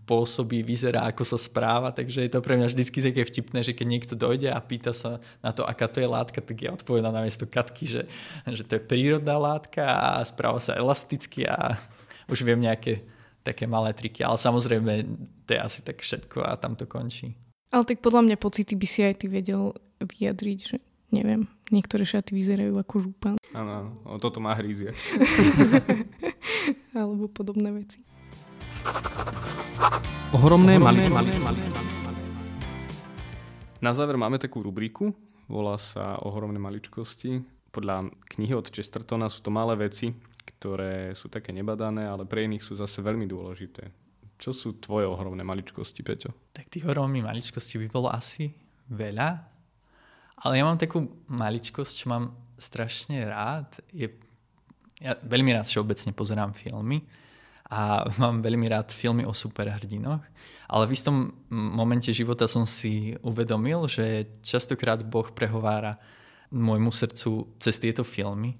[0.10, 3.88] pôsobí, vyzerá, ako sa správa, takže je to pre mňa vždycky také vtipné, že keď
[3.88, 7.24] niekto dojde a pýta sa na to, aká to je látka, tak ja odpovedám na
[7.24, 8.02] miesto katky, že,
[8.48, 11.80] že to je prírodná látka a správa sa elasticky a
[12.28, 13.04] už viem nejaké
[13.42, 14.92] také malé triky, ale samozrejme
[15.50, 17.34] to je asi tak všetko a tam to končí.
[17.72, 19.74] Ale tak podľa mňa pocity by si aj ty vedel
[20.04, 20.78] vyjadriť, že
[21.12, 23.36] neviem, niektoré šaty vyzerajú ako župan.
[23.52, 24.96] Áno, toto má hrízie.
[26.98, 28.04] Alebo podobné veci.
[30.32, 31.70] Ohromné, Ohromné maličkosti.
[33.82, 35.12] Na záver máme takú rubriku,
[35.52, 37.44] volá sa Ohromné maličkosti.
[37.72, 40.12] Podľa knihy od Chestertona sú to malé veci,
[40.46, 43.90] ktoré sú také nebadané, ale pre iných sú zase veľmi dôležité.
[44.42, 46.34] Čo sú tvoje ohromné maličkosti, Peťo?
[46.50, 48.50] Tak tých ohromných maličkostí by bolo asi
[48.90, 49.30] veľa,
[50.42, 53.78] ale ja mám takú maličkosť, čo mám strašne rád.
[53.94, 54.10] Je,
[54.98, 57.06] ja veľmi rád všeobecne pozerám filmy
[57.72, 60.20] a mám veľmi rád filmy o superhrdinoch,
[60.68, 65.96] ale v istom momente života som si uvedomil, že častokrát Boh prehovára
[66.52, 68.60] môjmu srdcu cez tieto filmy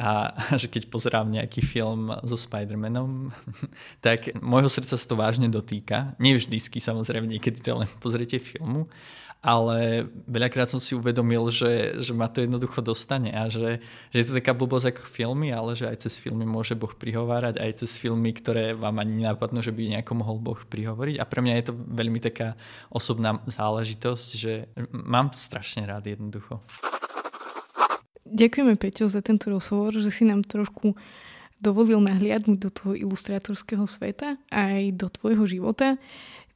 [0.00, 3.34] a že keď pozerám nejaký film so Spider-Manom,
[4.06, 6.16] tak môjho srdca sa to vážne dotýka.
[6.16, 8.88] Nie vždycky, samozrejme, niekedy to len pozriete filmu,
[9.38, 13.78] ale veľakrát som si uvedomil, že, že ma to jednoducho dostane a že,
[14.10, 17.62] že je to taká blbosť ako filmy, ale že aj cez filmy môže Boh prihovárať,
[17.62, 21.22] aj cez filmy, ktoré vám ani nenapadnú, že by nejako mohol Boh prihovoriť.
[21.22, 22.58] A pre mňa je to veľmi taká
[22.90, 26.58] osobná záležitosť, že mám to strašne rád jednoducho.
[28.28, 30.98] Ďakujeme Peťo za tento rozhovor, že si nám trošku
[31.62, 35.98] dovolil nahliadnúť do toho ilustrátorského sveta aj do tvojho života.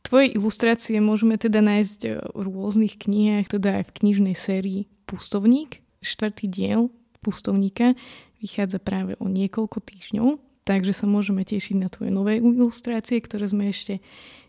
[0.02, 5.78] Tvoje ilustrácie môžeme teda nájsť e, v rôznych knihách, teda aj v knižnej sérii Pustovník.
[6.02, 6.90] Štvrtý diel
[7.22, 7.94] Pustovníka
[8.42, 13.70] vychádza práve o niekoľko týždňov, takže sa môžeme tešiť na tvoje nové ilustrácie, ktoré sme
[13.70, 14.02] ešte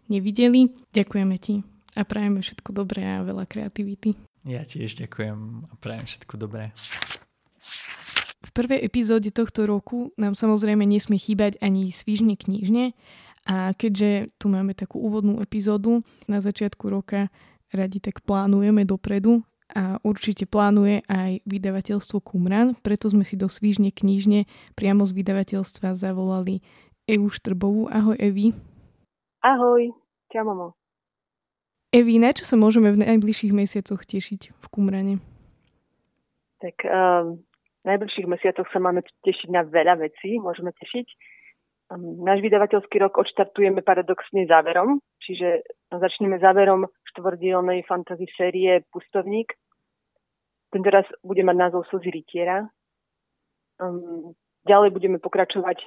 [0.09, 0.73] nevideli.
[0.89, 1.61] Ďakujeme ti
[1.93, 4.17] a prajeme všetko dobré a veľa kreativity.
[4.43, 6.73] Ja tiež ďakujem a prajem všetko dobré.
[8.43, 12.91] V prvej epizóde tohto roku nám samozrejme nesmie chýbať ani svižne knižne
[13.43, 17.27] a keďže tu máme takú úvodnú epizódu na začiatku roka,
[17.75, 23.89] radi tak plánujeme dopredu a určite plánuje aj vydavateľstvo Kumran, preto sme si do Svížne
[23.91, 24.45] knižne
[24.77, 26.61] priamo z vydavateľstva zavolali
[27.09, 27.91] Evu Štrbovú.
[27.91, 28.55] Ahoj Evi.
[29.43, 29.91] Ahoj,
[30.31, 30.67] čau mamo.
[31.93, 35.15] Evi, na čo sa môžeme v najbližších mesiacoch tešiť v Kumrane?
[36.63, 37.43] Tak um,
[37.83, 41.07] v najbližších mesiacoch sa máme tešiť na veľa vecí, môžeme tešiť.
[42.01, 45.61] Náš vydavateľský rok odštartujeme paradoxne záverom, čiže
[45.93, 49.53] začneme záverom štvordielnej fantasy série Pustovník.
[50.73, 52.65] Tento raz bude mať názov Slzy rytiera.
[53.77, 54.33] Um,
[54.65, 55.85] ďalej budeme pokračovať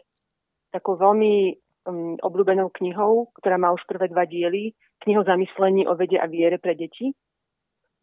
[0.70, 1.58] takou veľmi
[1.90, 6.62] um, obľúbenou knihou, ktorá má už prvé dva diely, knihou zamyslení o vede a viere
[6.62, 7.10] pre deti.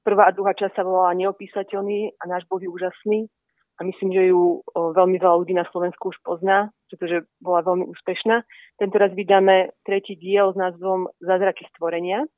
[0.04, 3.32] Prvá a druhá časť sa volala Neopísateľný a náš Boh je úžasný
[3.80, 8.46] a myslím, že ju veľmi veľa ľudí na Slovensku už pozná, pretože bola veľmi úspešná.
[8.78, 12.30] Tento raz vydáme tretí diel s názvom Zázraky stvorenia.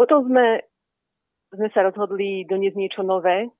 [0.00, 0.64] Potom sme,
[1.52, 3.52] sme sa rozhodli doniesť niečo nové,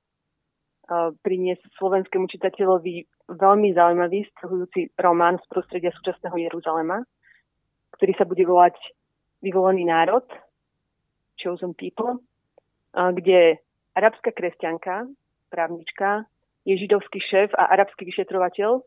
[1.21, 7.01] priniesť slovenskému čitateľovi veľmi zaujímavý, strhujúci román z prostredia súčasného Jeruzalema,
[7.97, 8.77] ktorý sa bude volať
[9.41, 10.25] Vyvolený národ,
[11.41, 12.21] Chosen People,
[12.93, 13.61] kde
[13.93, 15.09] arabská kresťanka,
[15.49, 16.25] právnička,
[16.65, 18.81] je židovský šéf a arabský vyšetrovateľ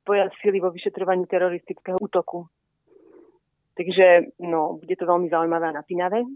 [0.00, 2.48] spoja sily vo vyšetrovaní teroristického útoku.
[3.76, 6.26] Takže no, bude to veľmi zaujímavé a napínavé.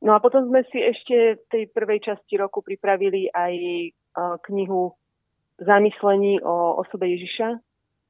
[0.00, 4.96] No a potom sme si ešte v tej prvej časti roku pripravili aj uh, knihu
[5.60, 7.48] zamyslení o osobe Ježiša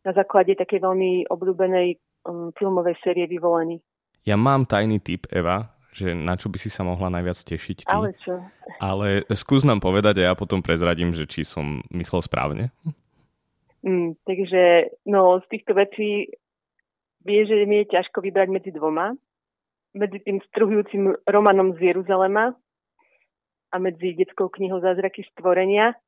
[0.06, 3.82] na základe takej veľmi obľúbenej um, filmovej série Vyvolený.
[4.22, 7.90] Ja mám tajný tip, Eva, že na čo by si sa mohla najviac tešiť ty.
[7.90, 8.38] Ale čo?
[8.78, 12.70] Ale skús nám povedať a ja potom prezradím, že či som myslel správne.
[13.80, 16.28] Mm, takže no, z týchto vecí
[17.24, 19.16] vie, že mi je ťažko vybrať medzi dvoma.
[19.96, 22.54] Medzi tým struhujúcim romanom z Jeruzalema
[23.70, 25.98] a medzi detskou knihou Zázraky stvorenia.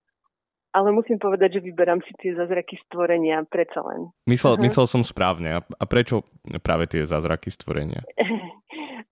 [0.72, 4.08] Ale musím povedať, že vyberám si tie zázraky stvorenia predsa len.
[4.24, 4.64] Myslel, uh-huh.
[4.64, 5.60] myslel som správne.
[5.60, 6.24] A prečo
[6.64, 8.00] práve tie zázraky stvorenia?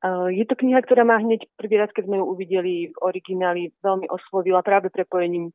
[0.00, 3.68] Eh, je to kniha, ktorá ma hneď prvý raz, keď sme ju uvideli v origináli,
[3.84, 5.52] veľmi oslovila práve prepojením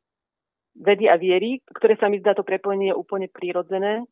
[0.76, 4.04] vedy a viery, ktoré sa mi zdá to prepojenie je úplne prírodzené,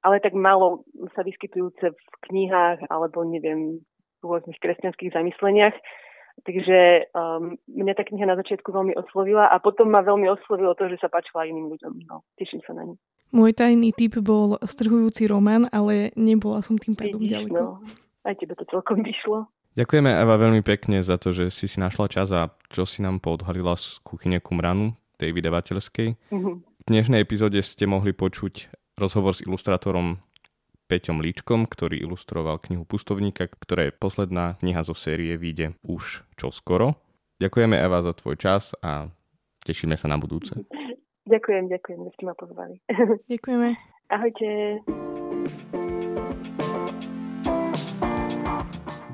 [0.00, 3.84] ale tak málo sa vyskytujúce v knihách alebo neviem,
[4.20, 5.76] v rôznych kresťanských zamysleniach.
[6.44, 10.92] Takže um, mňa tá kniha na začiatku veľmi oslovila a potom ma veľmi oslovilo to,
[10.92, 12.04] že sa páčila iným ľuďom.
[12.04, 12.94] No, teším sa na ňu.
[13.32, 17.56] Môj tajný typ bol strhujúci román, ale nebola som tým pádom ďaleko.
[17.56, 17.80] No,
[18.28, 19.48] aj tebe to celkom vyšlo.
[19.76, 23.20] Ďakujeme Eva veľmi pekne za to, že si si našla čas a čo si nám
[23.20, 26.08] podhalila z kuchyne Kumranu, tej vydavateľskej.
[26.32, 26.54] Mm-hmm.
[26.62, 30.20] V dnešnej epizóde ste mohli počuť rozhovor s ilustrátorom
[30.86, 36.94] Peťom Líčkom, ktorý ilustroval knihu Pustovníka, ktorá je posledná kniha zo série, vyjde už čoskoro.
[37.42, 39.10] Ďakujeme Eva za tvoj čas a
[39.66, 40.54] tešíme sa na budúce.
[41.26, 42.78] Ďakujem, ďakujem, že ste ma pozvali.
[43.32, 43.68] Ďakujeme.
[44.14, 44.46] Ahojte.